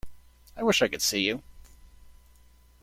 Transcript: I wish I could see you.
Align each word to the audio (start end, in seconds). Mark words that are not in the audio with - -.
I 0.57 0.63
wish 0.63 0.81
I 0.81 0.87
could 0.87 1.03
see 1.03 1.27
you. 1.27 1.43